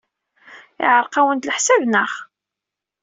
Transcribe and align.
Yeɛreq-awent 0.81 1.47
leḥsab, 1.49 1.81
naɣ? 1.87 2.11